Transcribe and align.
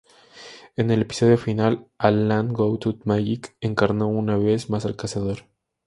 En 0.77 0.89
el 0.89 1.03
episodio 1.03 1.37
final, 1.37 1.85
a 1.99 2.09
"Land 2.09 2.59
Without 2.59 3.05
Magic", 3.05 3.55
encarnó 3.61 4.07
una 4.07 4.35
vez 4.35 4.67
más 4.71 4.83
al 4.87 4.95
cazador. 4.95 5.43